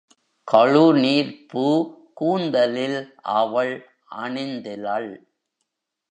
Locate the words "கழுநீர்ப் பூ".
0.51-1.65